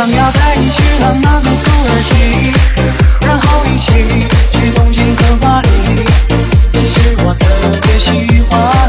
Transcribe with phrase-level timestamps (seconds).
[0.00, 2.50] 想要带你去浪漫的土耳其，
[3.26, 5.68] 然后一起去东京和巴黎。
[6.72, 7.46] 你是我特
[7.82, 8.79] 别喜欢。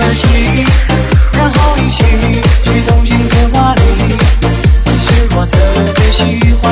[0.00, 0.64] 耳机，
[1.32, 1.98] 然后一起
[2.64, 3.82] 去东京铁塔里。
[4.84, 5.58] 其实我特
[5.94, 6.64] 别喜欢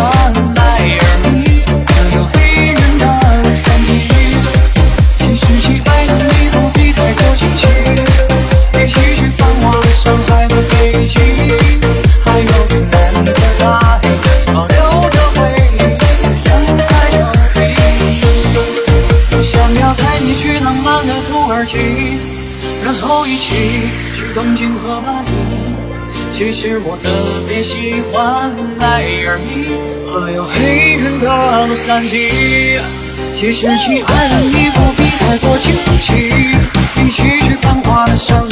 [0.55, 1.28] 戴耳。
[24.39, 25.29] 东京和巴黎
[26.33, 27.11] 其实我特
[27.49, 29.67] 别喜欢迈阿密
[30.09, 32.31] 和有黑人的洛杉矶
[33.37, 36.29] 其实亲爱的你不必太过惊奇
[37.03, 38.48] 一起去繁华的香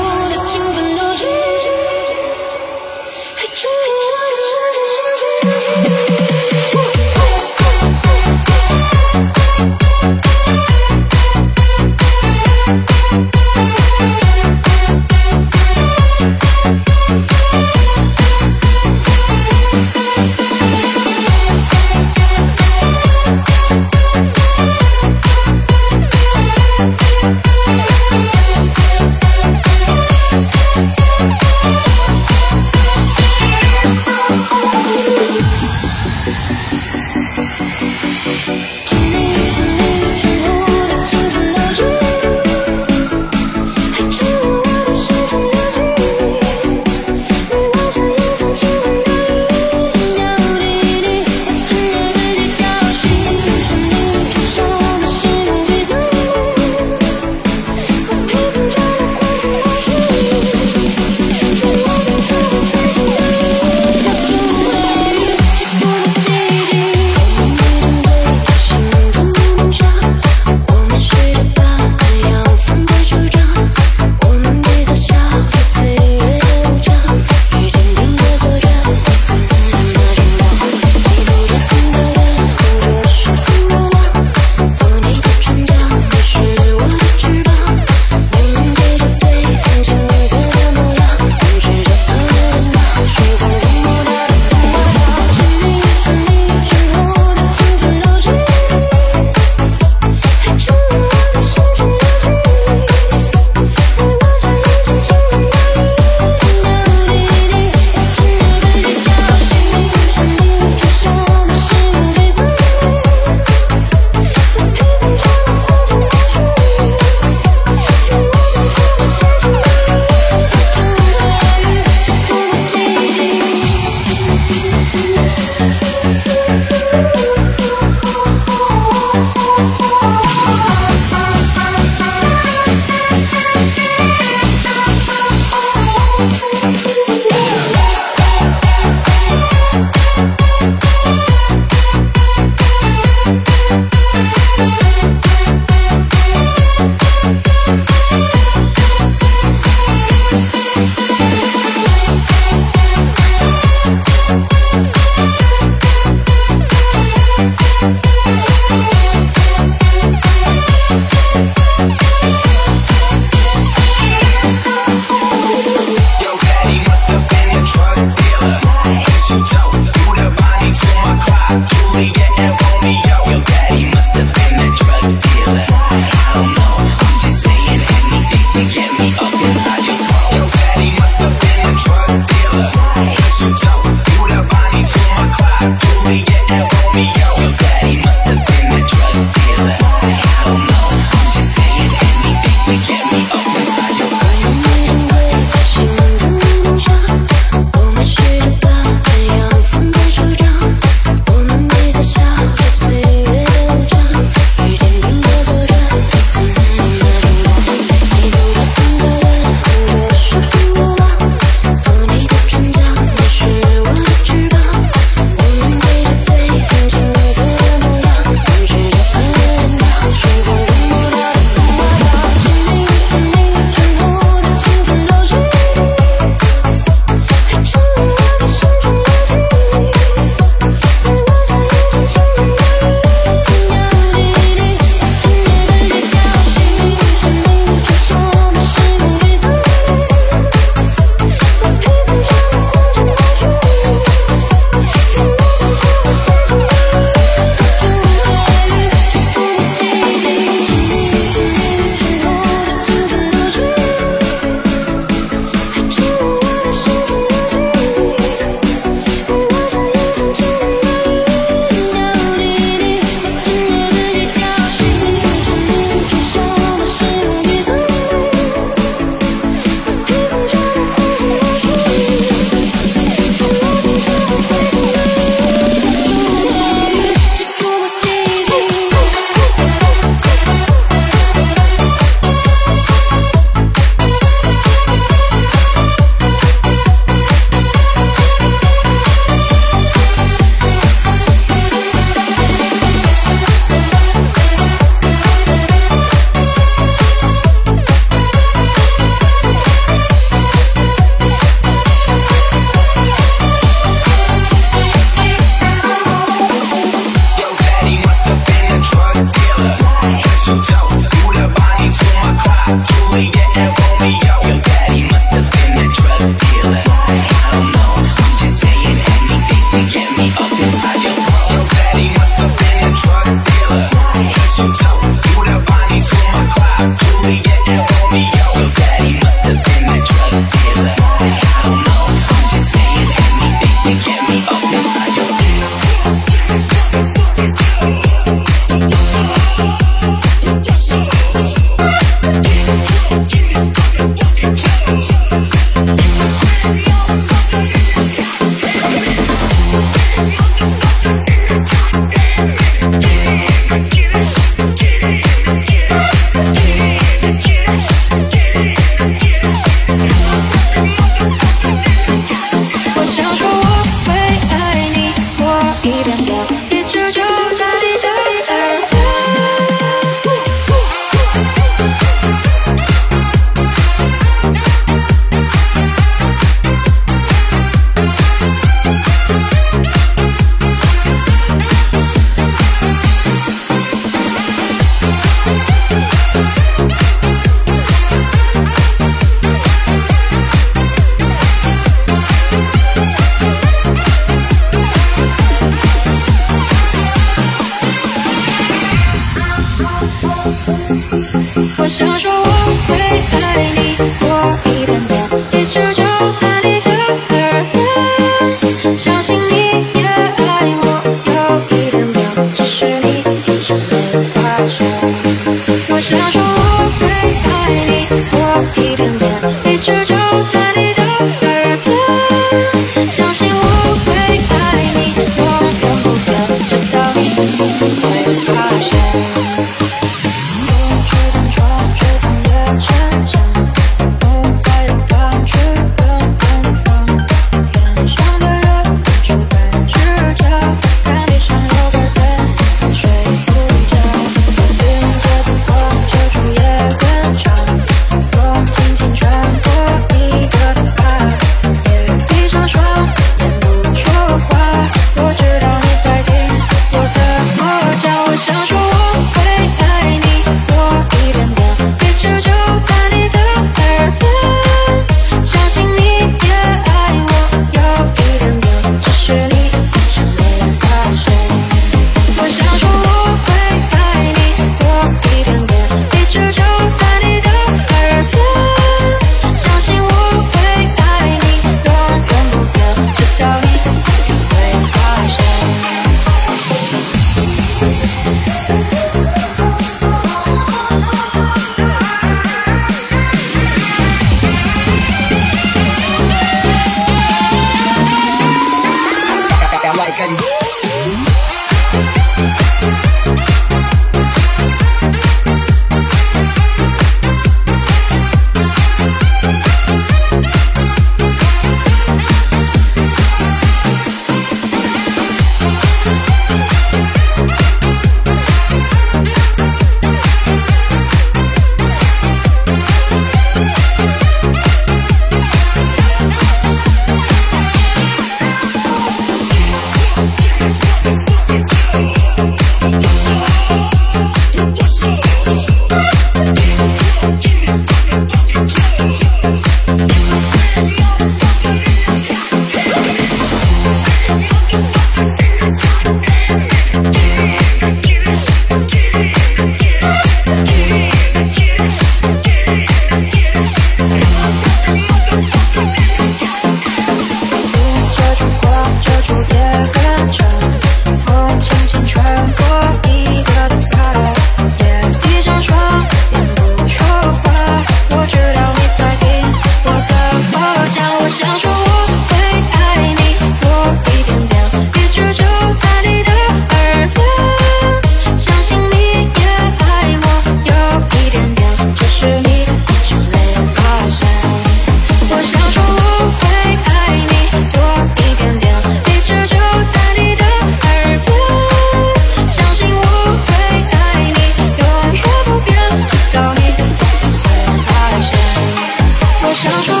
[599.70, 600.00] 他说我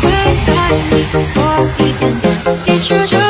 [0.00, 1.36] 会爱你多
[1.78, 2.26] 一点点
[2.66, 3.27] 一直就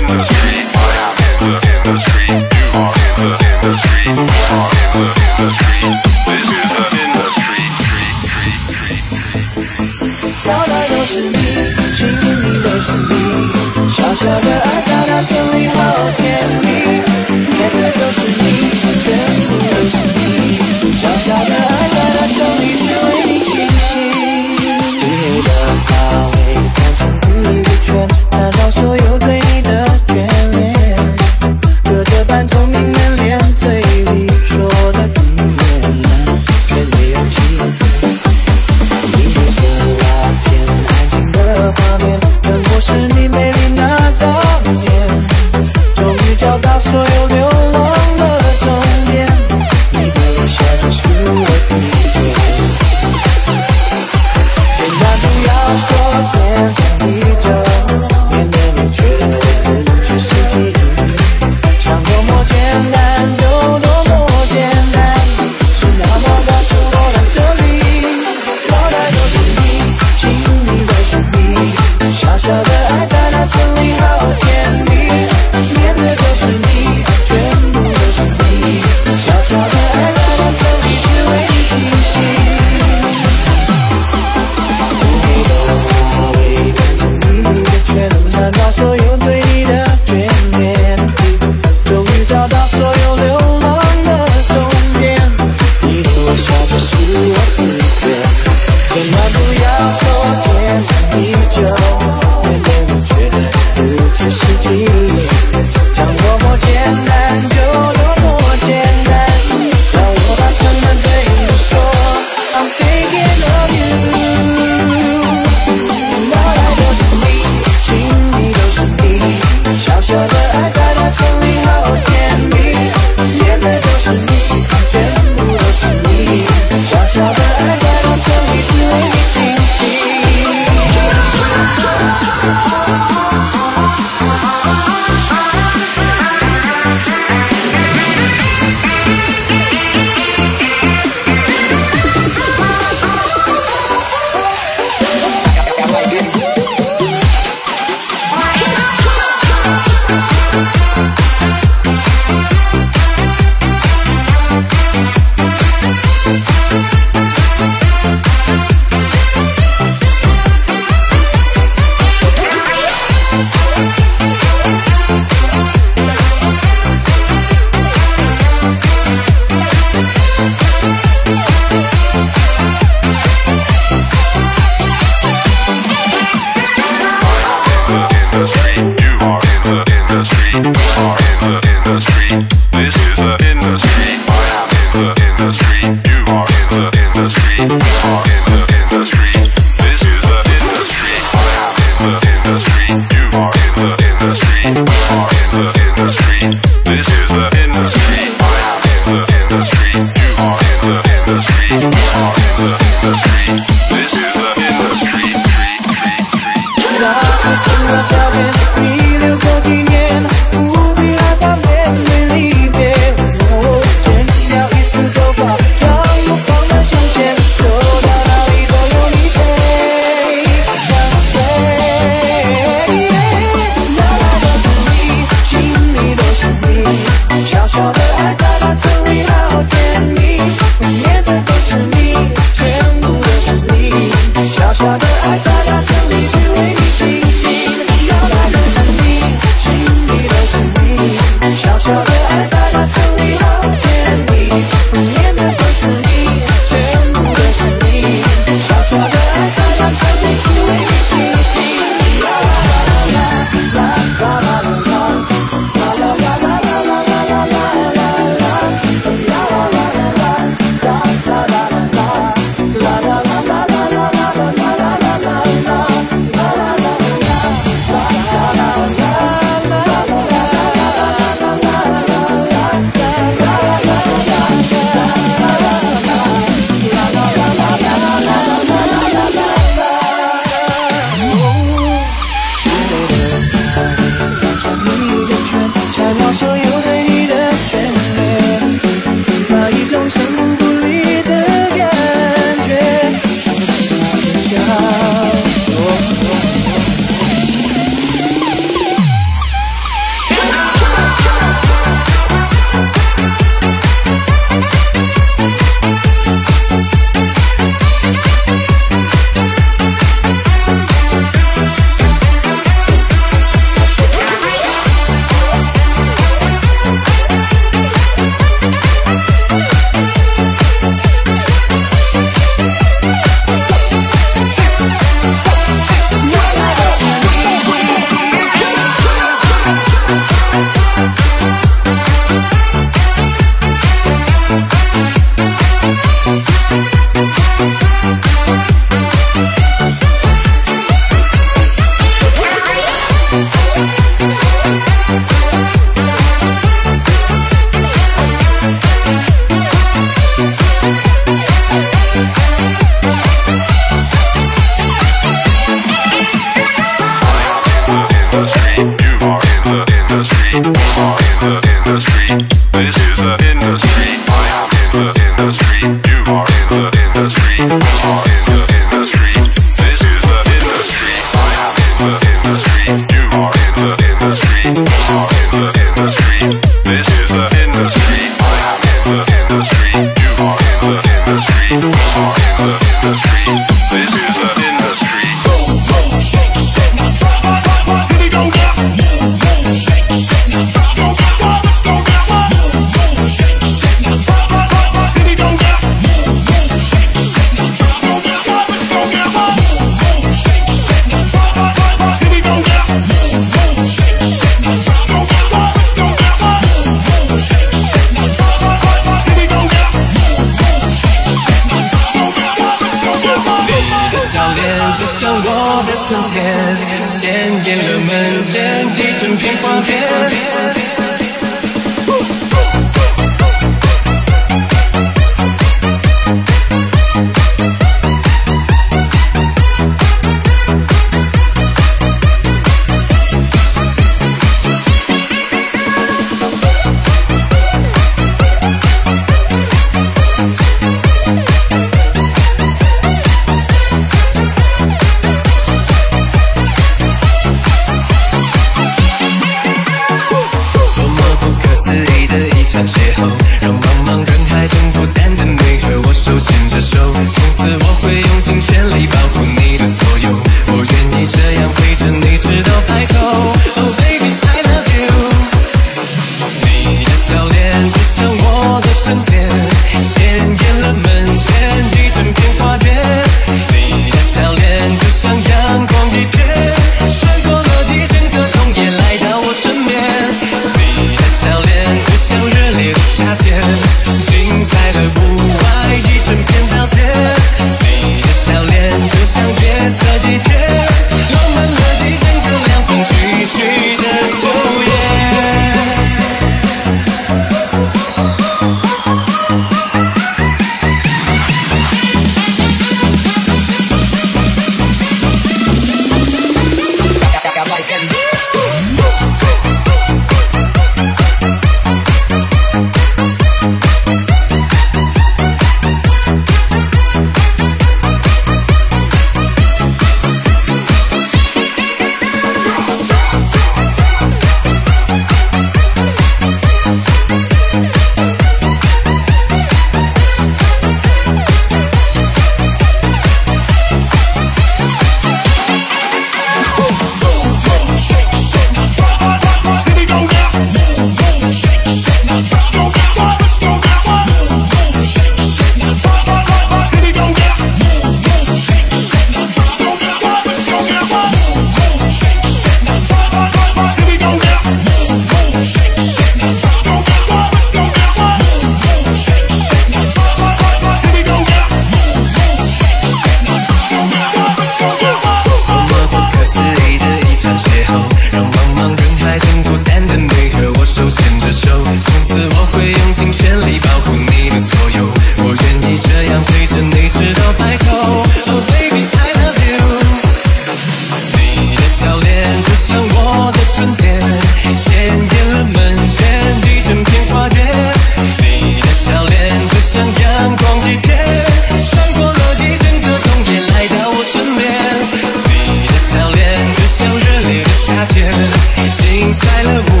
[599.23, 600.00] 你在了我